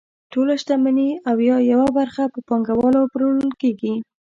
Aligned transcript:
ټوله 0.31 0.53
شتمني 0.61 1.09
او 1.29 1.35
یا 1.49 1.57
یوه 1.71 1.87
برخه 1.97 2.23
په 2.33 2.39
پانګوالو 2.47 3.09
پلورل 3.11 3.49
کیږي. 3.61 3.93